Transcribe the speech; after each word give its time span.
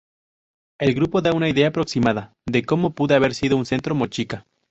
El 0.79 0.95
grupo 0.95 1.21
da 1.21 1.31
una 1.31 1.47
idea 1.47 1.67
aproximada 1.67 2.33
de 2.47 2.63
cómo 2.63 2.95
pudo 2.95 3.13
haber 3.15 3.35
sido 3.35 3.55
un 3.55 3.67
centro 3.67 3.93
Mochica. 3.93 4.47